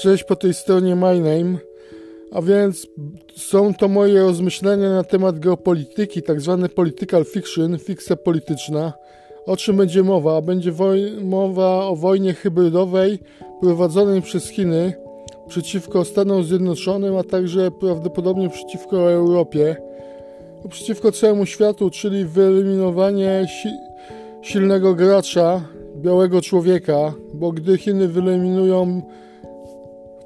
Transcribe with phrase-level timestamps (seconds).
[0.00, 1.58] Cześć po tej stronie My Name.
[2.32, 2.86] A więc
[3.36, 8.92] są to moje rozmyślenia na temat geopolityki, tak zwane political fiction, fikcja polityczna.
[9.46, 10.42] O czym będzie mowa?
[10.42, 10.72] Będzie
[11.22, 13.18] mowa o wojnie hybrydowej
[13.60, 14.92] prowadzonej przez Chiny
[15.48, 19.76] przeciwko Stanom Zjednoczonym, a także prawdopodobnie przeciwko Europie,
[20.70, 23.68] przeciwko całemu światu, czyli wyeliminowanie si
[24.42, 25.60] silnego gracza,
[25.96, 29.02] białego człowieka, bo gdy Chiny wyeliminują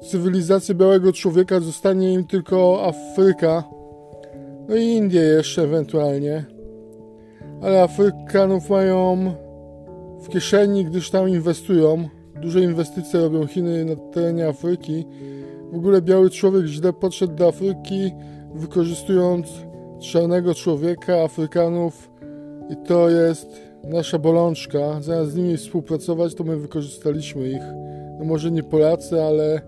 [0.01, 3.63] cywilizację białego człowieka, zostanie im tylko Afryka,
[4.69, 6.45] no i Indie jeszcze ewentualnie.
[7.61, 9.33] Ale Afrykanów mają
[10.21, 12.09] w kieszeni, gdyż tam inwestują.
[12.41, 15.05] Duże inwestycje robią Chiny na terenie Afryki.
[15.71, 18.11] W ogóle biały człowiek źle podszedł do Afryki,
[18.53, 19.47] wykorzystując
[19.99, 22.11] czarnego człowieka, Afrykanów
[22.69, 23.47] i to jest
[23.83, 25.01] nasza bolączka.
[25.01, 27.63] Zamiast z nimi współpracować, to my wykorzystaliśmy ich.
[28.19, 29.61] No może nie Polacy, ale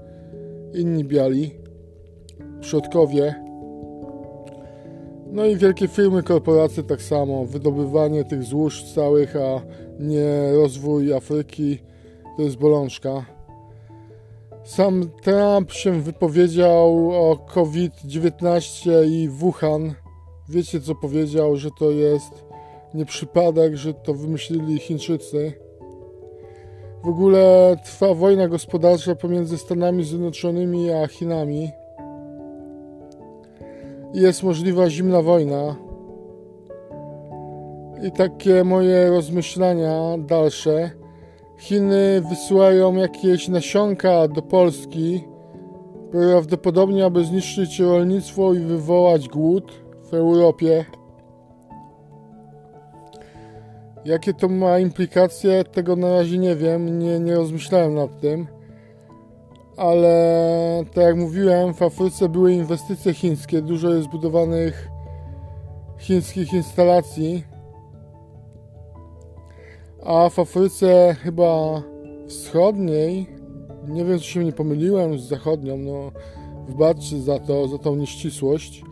[0.75, 1.51] inni biali,
[2.61, 3.35] przodkowie.
[5.31, 7.45] No i wielkie firmy, korporacje tak samo.
[7.45, 9.61] Wydobywanie tych złóż całych, a
[9.99, 11.79] nie rozwój Afryki
[12.37, 13.25] to jest bolączka.
[14.63, 19.93] Sam Trump się wypowiedział o COVID-19 i Wuhan.
[20.49, 22.45] Wiecie co powiedział, że to jest
[22.93, 25.53] nie przypadek, że to wymyślili Chińczycy.
[27.03, 31.71] W ogóle trwa wojna gospodarcza pomiędzy Stanami Zjednoczonymi a Chinami.
[34.13, 35.75] Jest możliwa zimna wojna.
[38.07, 40.91] I takie moje rozmyślania dalsze.
[41.57, 45.23] Chiny wysyłają jakieś nasionka do Polski,
[46.11, 49.71] prawdopodobnie aby zniszczyć rolnictwo i wywołać głód
[50.03, 50.85] w Europie.
[54.05, 58.47] Jakie to ma implikacje, tego na razie nie wiem, nie, nie rozmyślałem nad tym.
[59.77, 64.87] Ale tak jak mówiłem, w Afryce były inwestycje chińskie, dużo jest budowanych
[65.97, 67.43] chińskich instalacji.
[70.05, 71.81] A w Afryce chyba
[72.27, 73.27] wschodniej,
[73.87, 76.11] nie wiem czy się nie pomyliłem z zachodnią, no
[76.67, 78.83] wybaczcie za to, za tą nieścisłość,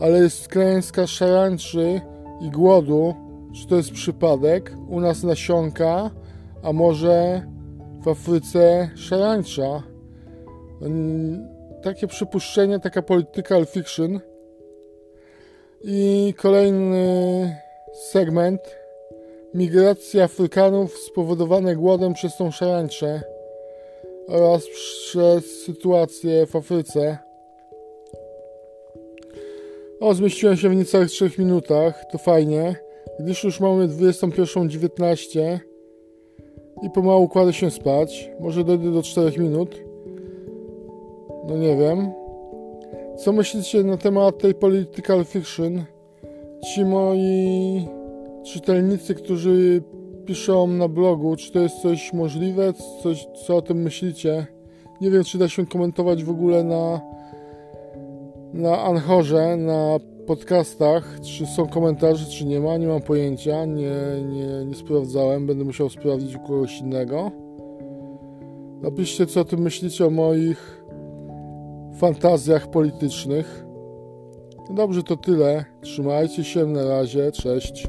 [0.00, 2.00] ale jest klęska szarańczy
[2.40, 3.14] i głodu,
[3.54, 4.76] czy to jest przypadek?
[4.88, 6.10] U nas nasionka,
[6.62, 7.42] a może
[8.00, 9.82] w Afryce szarańcza?
[11.82, 14.20] Takie przypuszczenie, taka political fiction.
[15.84, 17.56] I kolejny
[18.10, 18.60] segment.
[19.54, 23.22] Migracja Afrykanów spowodowane głodem przez tą szarańczę
[24.28, 27.18] oraz przez sytuację w Afryce.
[30.00, 32.87] O, zmieściłem się w niecałych 3 minutach, to fajnie.
[33.20, 35.58] Gdyż już mamy 21.19
[36.82, 39.82] i pomału kładę się spać, może dojdę do 4 minut.
[41.48, 42.10] No nie wiem.
[43.16, 45.84] Co myślicie na temat tej political fiction?
[46.64, 47.86] Ci moi
[48.44, 49.82] czytelnicy, którzy
[50.26, 54.46] piszą na blogu, czy to jest coś możliwe, coś, co o tym myślicie?
[55.00, 57.00] Nie wiem, czy da się komentować w ogóle na
[58.52, 63.92] na Anchorze, na podcastach, czy są komentarze, czy nie ma, nie mam pojęcia, nie,
[64.28, 67.30] nie, nie sprawdzałem, będę musiał sprawdzić u kogoś innego.
[68.82, 70.84] Napiszcie, co o tym myślicie o moich
[71.98, 73.64] fantazjach politycznych.
[74.70, 75.64] Dobrze, to tyle.
[75.80, 77.88] Trzymajcie się, na razie, cześć.